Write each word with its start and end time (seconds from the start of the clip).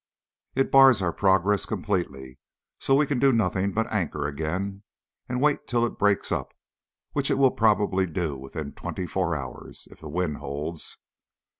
It 0.55 0.71
bars 0.71 0.99
our 1.03 1.13
progress 1.13 1.67
completely, 1.67 2.39
so 2.79 2.95
we 2.95 3.05
can 3.05 3.19
do 3.19 3.31
nothing 3.31 3.71
but 3.71 3.85
anchor 3.93 4.25
again 4.25 4.81
and 5.29 5.39
wait 5.39 5.59
until 5.59 5.85
it 5.85 5.99
breaks 5.99 6.31
up, 6.31 6.55
which 7.13 7.29
it 7.29 7.37
will 7.37 7.51
probably 7.51 8.07
do 8.07 8.35
within 8.35 8.71
twenty 8.71 9.05
four 9.05 9.35
hours, 9.35 9.87
if 9.91 9.99
the 9.99 10.09
wind 10.09 10.37
holds. 10.37 10.97